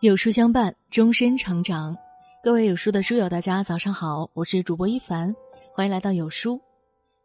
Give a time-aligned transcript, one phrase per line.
[0.00, 1.94] 有书相伴，终身成长。
[2.42, 5.30] 各位有书的书友，大家早上好，我是主播一凡，
[5.74, 6.58] 欢迎来到有书。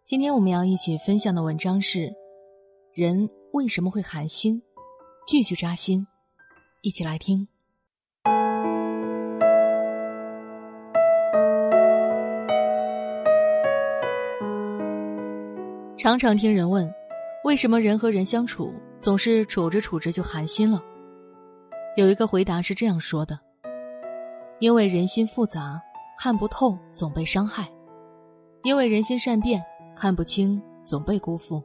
[0.04, 2.14] 今天我们要一起分享的文章是：
[2.94, 4.62] 人为什么会寒心？
[5.26, 6.06] 句句扎心，
[6.82, 7.48] 一起来听。
[15.98, 16.94] 常常听人问，
[17.46, 20.84] 为什么人和人相处总是处着处着就寒心了？
[21.96, 23.40] 有一个回答是这样说的
[24.60, 25.82] ：“因为人心复杂，
[26.20, 27.64] 看不透，总被伤害；
[28.64, 29.64] 因为人心善变，
[29.96, 31.64] 看不清，总被辜负；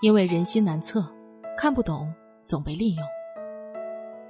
[0.00, 1.06] 因为人心难测，
[1.54, 2.10] 看不懂，
[2.46, 3.04] 总被利用。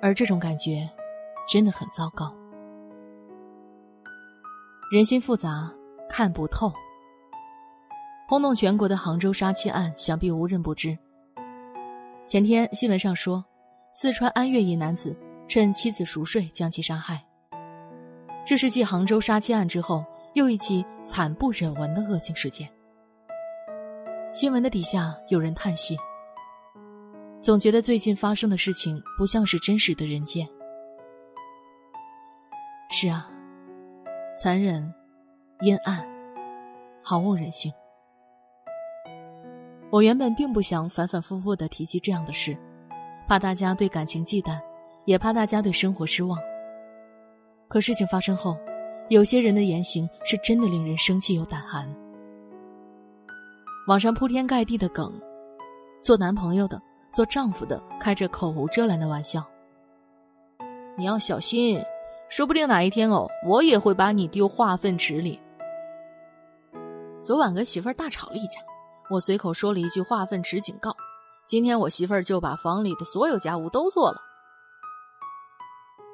[0.02, 0.90] 而这种感觉，
[1.48, 2.34] 真的很糟糕。
[4.90, 5.72] 人心复杂，
[6.08, 6.72] 看不透。
[8.28, 10.98] 轰动全国的杭州杀妻案，想必无人不知。
[12.26, 13.44] 前天新闻上说。”
[13.98, 15.16] 四川安岳一男子
[15.48, 17.18] 趁妻子熟睡将其杀害。
[18.44, 22.68] 这是继杭州杀妻案之后又一起惨不忍闻的恶性事件。
[24.34, 25.96] 新闻的底下有人叹息，
[27.40, 30.46] 总觉得最近发生的事情不像是真实的人间。
[32.90, 33.26] 是啊，
[34.36, 34.92] 残忍、
[35.62, 36.06] 阴暗、
[37.02, 37.72] 毫无人性。
[39.88, 42.54] 我原本并不想反反复复的提及这样的事。
[43.26, 44.60] 怕大家对感情忌惮，
[45.04, 46.38] 也怕大家对生活失望。
[47.68, 48.56] 可事情发生后，
[49.08, 51.86] 有些人的言行是真的令人生气又胆寒。
[53.88, 55.12] 网上铺天盖地的梗，
[56.02, 56.80] 做男朋友的、
[57.12, 59.44] 做丈夫的开着口无遮拦的玩笑。
[60.96, 61.82] 你要小心，
[62.28, 65.40] 说不定哪一天哦，我也会把你丢化粪池里。
[67.24, 68.60] 昨晚跟媳妇儿大吵了一架，
[69.10, 70.96] 我随口说了一句化粪池警告。
[71.46, 74.20] 今天我媳妇儿就把房里的所有家务都做了。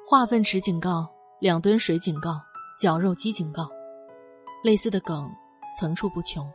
[0.07, 2.39] 化粪池警告，两吨水警告，
[2.77, 3.67] 绞肉机警告，
[4.63, 5.27] 类似的梗
[5.79, 6.47] 层出不穷。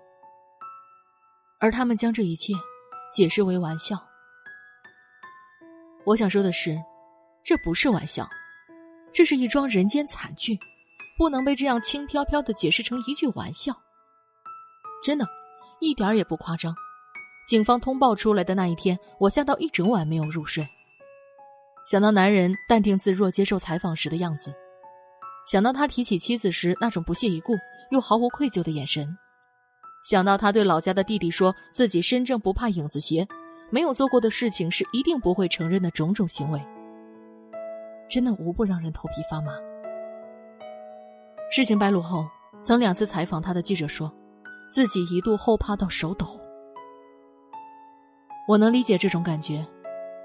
[1.59, 2.53] 而他们将这一切
[3.13, 4.01] 解释为玩笑。
[6.05, 6.81] 我想说的是，
[7.43, 8.29] 这不是玩笑，
[9.13, 10.57] 这是一桩人间惨剧，
[11.19, 13.75] 不能被这样轻飘飘的解释成一句玩笑。
[15.03, 15.27] 真的，
[15.81, 16.73] 一点也不夸张。
[17.49, 20.69] 警方通报出来的那一天，我吓到一整晚没有入睡。
[21.91, 24.53] 想到男人淡定自若接受采访时的样子，
[25.51, 27.55] 想到他提起妻子时那种不屑一顾
[27.91, 29.17] 又毫无愧疚的眼神，
[30.05, 33.27] 想到他对老家的弟弟说自己身正不怕影子斜，
[33.71, 36.63] 没有做过的事情是一定不会承认的种种行为，
[38.11, 39.55] 真的无不让人头皮发麻。
[41.51, 42.27] 事情败露后，
[42.63, 44.15] 曾两次采访他的记者说，
[44.71, 46.39] 自己一度后怕到手抖。
[48.49, 49.63] 我能理解这种感觉，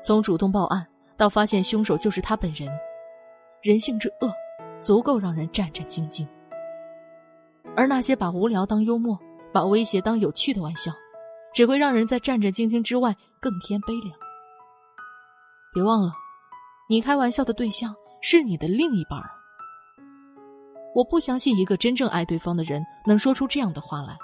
[0.01, 2.69] 从主动报案到发现凶手就是他本人，
[3.61, 4.33] 人性之恶，
[4.81, 6.25] 足够让人战战兢兢。
[7.75, 9.19] 而那些把无聊当幽默、
[9.51, 10.93] 把威胁当有趣的玩笑，
[11.53, 14.17] 只会让人在战战兢兢之外更添悲凉。
[15.73, 16.13] 别忘了，
[16.89, 19.29] 你开玩笑的对象是你的另一半儿。
[20.95, 24.17] 我不相信一个真正爱对方的人能说出这样的话来，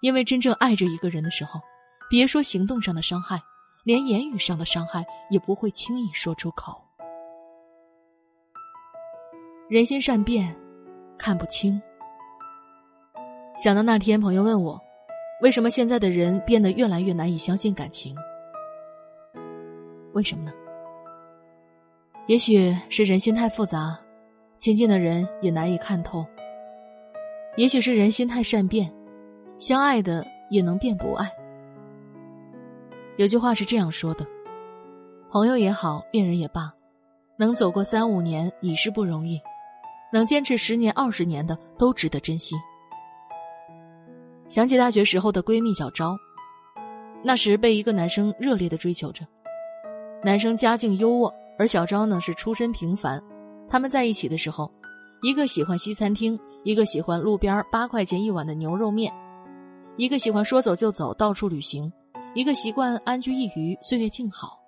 [0.00, 1.60] 因为真正爱着一个人的时候。
[2.08, 3.42] 别说行动上的伤害，
[3.84, 6.80] 连言语上的伤害也不会轻易说出口。
[9.68, 10.56] 人心善变，
[11.18, 11.80] 看不清。
[13.58, 14.80] 想到那天朋友问我，
[15.42, 18.14] 为什么现在的人变得越来越难以相信感情？
[20.12, 20.52] 为什么呢？
[22.28, 23.98] 也许是人心太复杂，
[24.58, 26.24] 亲近的人也难以看透；
[27.56, 28.92] 也许是人心太善变，
[29.58, 31.28] 相爱的也能变不爱。
[33.16, 34.26] 有句话是这样说的
[35.32, 36.70] ：“朋友也好，恋人也罢，
[37.38, 39.40] 能走过三五年已是不容易，
[40.12, 42.54] 能坚持十年、二十年的都值得珍惜。”
[44.50, 46.14] 想起大学时候的闺蜜小昭，
[47.22, 49.26] 那时被一个男生热烈的追求着，
[50.22, 53.22] 男生家境优渥，而小昭呢是出身平凡。
[53.66, 54.70] 他们在一起的时候，
[55.22, 59.10] 一个喜欢西餐厅，一个喜欢路边八块钱一碗的牛肉面，
[59.96, 61.90] 一个喜欢说走就走，到处旅行。
[62.36, 64.60] 一个习惯安居一隅，岁月静好。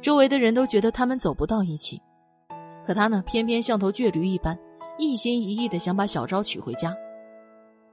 [0.00, 2.00] 周围的人都觉得他们走不到一起，
[2.86, 4.58] 可他呢，偏偏像头倔驴一般，
[4.96, 6.96] 一心一意的想把小昭娶回家。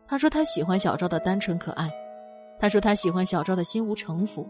[0.07, 1.91] 他说他喜欢小昭的单纯可爱，
[2.57, 4.47] 他说他喜欢小昭的心无城府。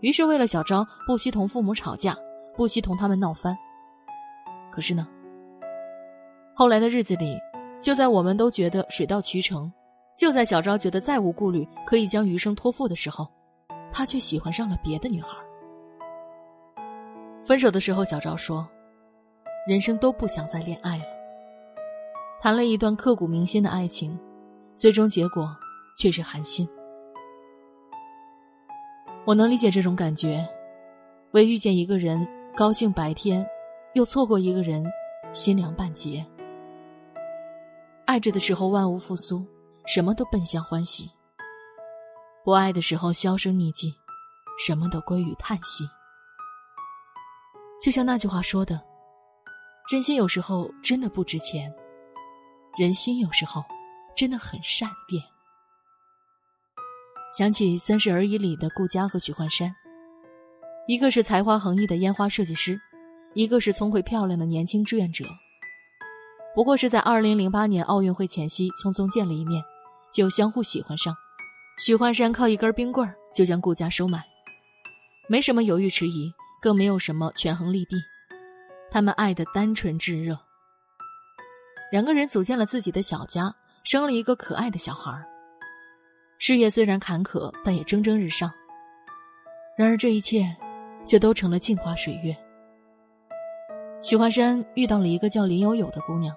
[0.00, 2.18] 于是为了小昭，不惜同父母吵架，
[2.56, 3.56] 不惜同他们闹翻。
[4.72, 5.06] 可是呢，
[6.52, 7.38] 后来的日子里，
[7.80, 9.72] 就在我们都觉得水到渠成。
[10.16, 13.26] 就在小昭觉得再无顾虑，可以将余生托付的时候，
[13.90, 15.36] 他却喜欢上了别的女孩。
[17.44, 18.66] 分手的时候，小昭说
[19.68, 21.04] ：“人生都不想再恋爱了。”
[22.40, 24.18] 谈了一段刻骨铭心的爱情，
[24.76, 25.54] 最终结果
[25.98, 26.68] 却是寒心。
[29.24, 30.46] 我能理解这种感觉，
[31.32, 33.44] 为遇见一个人高兴百天，
[33.94, 34.84] 又错过一个人，
[35.32, 36.24] 心凉半截。
[38.04, 39.44] 爱着的时候万物复苏，
[39.86, 41.06] 什么都奔向欢喜；
[42.44, 43.94] 不爱的时候销声匿迹，
[44.58, 45.84] 什么都归于叹息。
[47.82, 48.80] 就像那句话说的
[49.86, 51.70] ：“真心有时候真的不值钱，
[52.78, 53.62] 人心有时候
[54.16, 55.22] 真的很善变。”
[57.36, 59.74] 想起《三十而已》里的顾佳和许幻山，
[60.86, 62.80] 一个是才华横溢的烟花设计师，
[63.34, 65.24] 一个是聪慧漂亮的年轻志愿者。
[66.54, 69.60] 不过是在二零零八年奥运会前夕匆匆见了一面，
[70.14, 71.14] 就相互喜欢上。
[71.78, 74.24] 许幻山靠一根冰棍就将顾家收买，
[75.28, 76.32] 没什么犹豫迟疑，
[76.62, 77.96] 更没有什么权衡利弊，
[78.90, 80.38] 他们爱的单纯炙热。
[81.90, 83.52] 两个人组建了自己的小家，
[83.82, 85.12] 生了一个可爱的小孩
[86.38, 88.50] 事业虽然坎坷，但也蒸蒸日上。
[89.76, 90.44] 然而这一切，
[91.04, 92.36] 却都成了镜花水月。
[94.02, 96.36] 许幻山遇到了一个叫林有有的姑娘，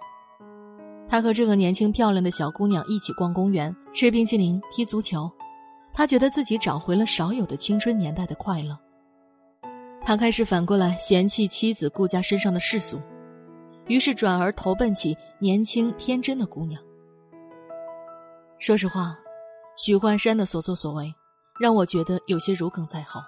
[1.09, 5.31] 他和这个年轻漂亮的小姑娘一起逛公园、吃冰淇淋、踢足球，
[5.94, 8.77] 他觉得自己找回了少有的青春年代的快乐。
[10.01, 13.00] 他开始反过来嫌弃妻子顾家身上的世俗，
[13.88, 16.81] 于是转而投奔起年轻天真的姑娘。
[18.60, 19.18] 说实话，
[19.77, 21.13] 许幻山的所作所为，
[21.60, 23.21] 让我觉得有些如鲠在喉。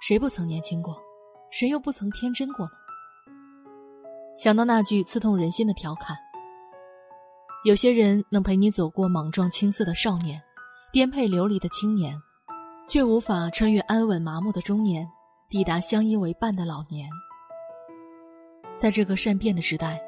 [0.00, 0.96] 谁不曾年轻过？
[1.50, 2.72] 谁又不曾天真过呢？
[4.36, 6.16] 想到那句刺痛人心的调侃
[7.64, 10.42] ：“有些人能陪你走过莽撞青涩的少年，
[10.92, 12.14] 颠沛流离的青年，
[12.88, 15.08] 却无法穿越安稳麻木的中年，
[15.48, 17.08] 抵达相依为伴的老年。”
[18.76, 20.00] 在这个善变的时代，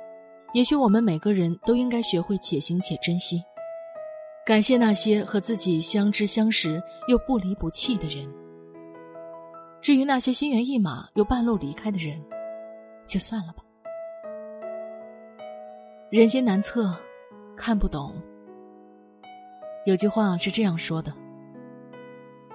[0.52, 3.40] 也许我们每个人都应该学会且行且珍惜，
[4.44, 8.28] 感谢那些和自己相知相识又不离不弃的人。
[9.80, 12.20] 至于那些心猿意马又半路离开的人，
[13.06, 13.62] 就算了吧。
[16.08, 16.94] 人心难测，
[17.56, 18.14] 看不懂。
[19.86, 21.12] 有句话是这样说的：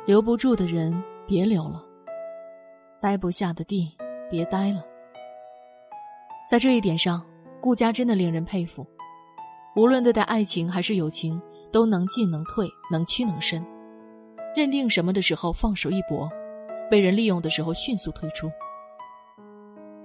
[0.05, 1.83] 留不住的人别留了，
[3.01, 3.91] 待不下的地
[4.29, 4.81] 别待了。
[6.49, 7.21] 在这一点上，
[7.59, 8.87] 顾家真的令人佩服。
[9.75, 11.39] 无论对待爱情还是友情，
[11.73, 13.61] 都能进能退，能屈能伸，
[14.55, 16.29] 认定什么的时候放手一搏。
[16.89, 18.49] 被人利用的时候，迅速退出。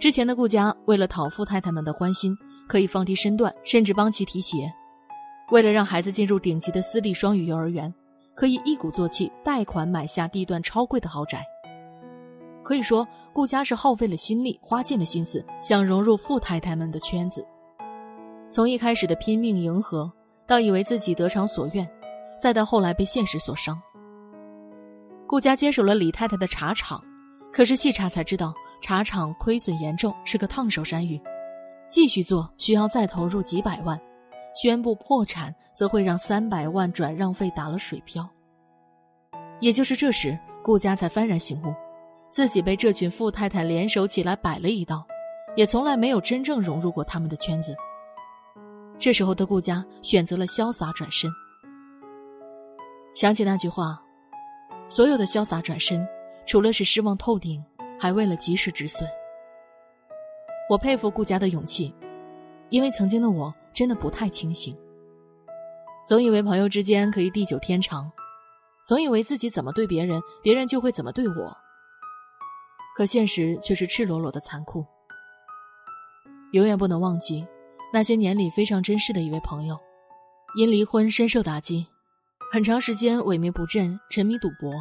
[0.01, 4.69] 之前的顾家为了讨富太太们的欢心，可以放低身段，甚至帮其提鞋；
[5.51, 7.93] 为了让孩子进入顶级的私立双语幼儿园，
[8.35, 11.45] 可以一鼓作气贷款买下地段超贵的豪宅。
[12.63, 17.47] 可以说，顾家是耗费了心力，花尽了心思，想融入富太太们的圈子。
[18.51, 20.11] 从一开始的拼命迎合，
[20.49, 21.89] 到以为自己得偿所愿，
[22.41, 23.81] 再到后来被现实所伤。
[25.29, 27.01] 顾家接手了李太太的茶厂，
[27.53, 31.21] 可是细查才知道，茶厂亏损严重，是个烫手山芋。
[31.89, 34.01] 继续做需要再投入几百万，
[34.55, 38.29] 宣布破产则会让三百万转让费打了水漂。
[39.61, 41.75] 也就是这时，顾家才幡然醒悟，
[42.31, 45.07] 自己被这群富太太联手起来摆了一道，
[45.57, 47.75] 也从来没有真正融入过他们的圈子。
[48.99, 51.31] 这时候的顾家选择了潇洒转身。
[53.15, 54.03] 想起那句话。
[54.89, 56.07] 所有的潇洒转身，
[56.47, 57.61] 除了是失望透顶，
[57.99, 59.05] 还为了及时止损。
[60.69, 61.95] 我佩服顾家的勇气，
[62.71, 64.77] 因为曾经的我真的不太清醒，
[66.05, 68.11] 总以为朋友之间可以地久天长，
[68.85, 71.57] 总以为自己怎么对别人，别人就会怎么对我。
[72.97, 74.85] 可现实却是赤裸裸的残酷。
[76.53, 77.47] 永远不能忘记，
[77.93, 79.79] 那些年里非常珍视的一位朋友，
[80.57, 81.87] 因离婚深受打击。
[82.53, 84.73] 很长时间萎靡不振，沉迷赌博，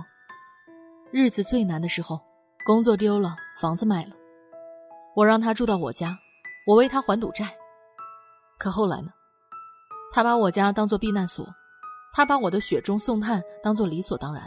[1.12, 2.22] 日子最难的时候，
[2.66, 4.12] 工作丢了，房子卖了，
[5.16, 6.18] 我让他住到我家，
[6.68, 7.56] 我为他还赌债。
[8.58, 9.10] 可后来呢？
[10.12, 11.46] 他把我家当做避难所，
[12.14, 14.44] 他把我的雪中送炭当做理所当然。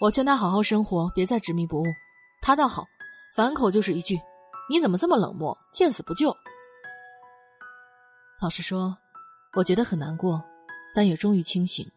[0.00, 1.84] 我劝他好好生活，别再执迷不悟，
[2.40, 2.84] 他倒好，
[3.34, 4.18] 反口就是一句
[4.70, 6.34] ：“你怎么这么冷漠，见死不救？”
[8.40, 8.96] 老实说，
[9.54, 10.42] 我觉得很难过。
[10.92, 11.88] 但也终于清醒。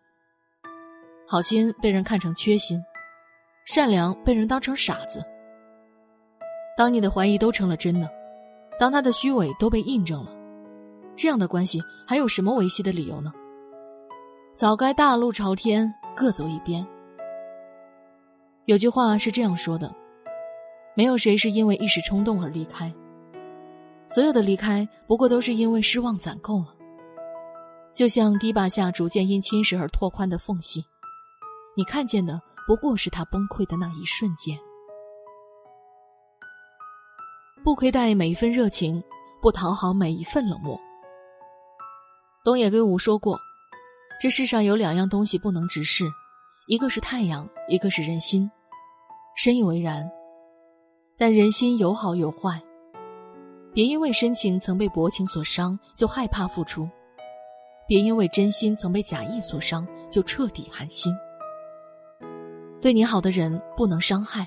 [1.28, 2.80] 好心被人看成缺心，
[3.66, 5.20] 善良被人当成傻子。
[6.76, 8.10] 当你的怀疑都成了真的，
[8.80, 10.32] 当他的虚伪都被印证了，
[11.16, 13.32] 这样的关系还有什么维系的理由呢？
[14.56, 16.86] 早该大路朝天，各走一边。
[18.66, 19.94] 有句话是这样说的：
[20.96, 22.92] 没有谁是因为一时冲动而离开。
[24.10, 26.74] 所有的离开，不过都是因为失望攒够了。
[27.94, 30.84] 就像堤坝下逐渐因侵蚀而拓宽的缝隙，
[31.76, 34.58] 你看见的不过是它崩溃的那一瞬间。
[37.64, 39.02] 不亏待每一份热情，
[39.42, 40.78] 不讨好每一份冷漠。
[42.44, 43.40] 东野圭吾说过
[44.20, 46.04] ：“这世上有两样东西不能直视，
[46.68, 48.52] 一个是太阳，一个是人心。”
[49.38, 50.12] 深以为然。
[51.18, 52.62] 但人心有好有坏，
[53.72, 56.90] 别因为深情曾被薄情所伤就害怕付出，
[57.88, 61.16] 别因为真心曾被假意所伤就彻底寒心。
[62.82, 64.46] 对你好的人不能伤害，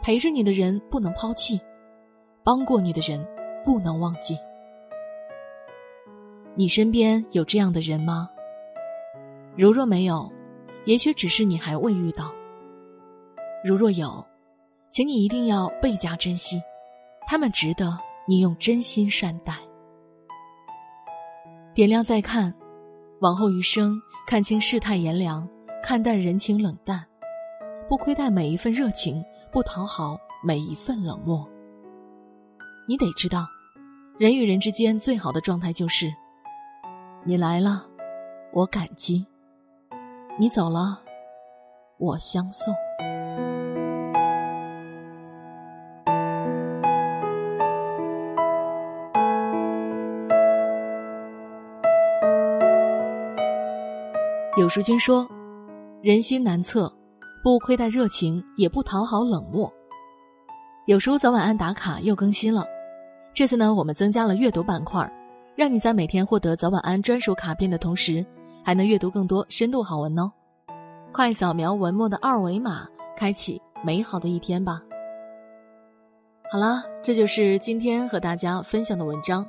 [0.00, 1.60] 陪着你的人不能抛弃。
[2.42, 3.24] 帮过你的人，
[3.64, 4.38] 不能忘记。
[6.54, 8.28] 你身边有这样的人吗？
[9.56, 10.30] 如若没有，
[10.84, 12.32] 也许只是你还未遇到。
[13.64, 14.24] 如若有，
[14.90, 16.60] 请你一定要倍加珍惜，
[17.26, 19.54] 他们值得你用真心善待。
[21.74, 22.52] 点亮再看，
[23.20, 25.48] 往后余生，看清世态炎凉，
[25.82, 27.04] 看淡人情冷淡，
[27.88, 31.48] 不亏待每一份热情，不讨好每一份冷漠。
[32.90, 33.46] 你得知道，
[34.18, 36.12] 人与人之间最好的状态就是：
[37.22, 37.86] 你来了，
[38.52, 39.24] 我感激；
[40.36, 41.00] 你走了，
[41.98, 42.74] 我相送。
[54.58, 55.24] 有书君说
[56.02, 56.92] ：“人心难测，
[57.44, 59.72] 不亏待热情，也不讨好冷漠。”
[60.86, 62.64] 有书早晚安打卡又更新了。
[63.32, 65.10] 这次呢，我们增加了阅读板块，
[65.56, 68.24] 让你在每天获得早晚安专属卡片的同时，
[68.64, 70.30] 还能阅读更多深度好文哦。
[71.12, 74.82] 快扫描文末的二维码，开启美好的一天吧。
[76.52, 79.46] 好了，这就是今天和大家分享的文章。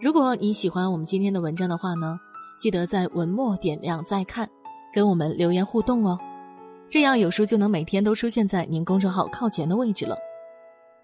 [0.00, 2.18] 如果你喜欢我们今天的文章的话呢，
[2.58, 4.48] 记得在文末点亮再看，
[4.92, 6.18] 跟我们留言互动哦，
[6.88, 10.16] 这样有书就能每天都出现在您公众号靠前的位置了。